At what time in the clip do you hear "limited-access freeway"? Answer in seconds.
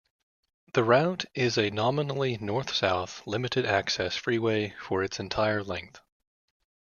3.27-4.73